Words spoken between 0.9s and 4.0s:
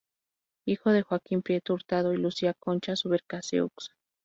de Joaquín Prieto Hurtado y Lucía Concha Subercaseaux.